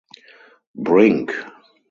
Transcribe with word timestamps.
Brink. 0.75 1.29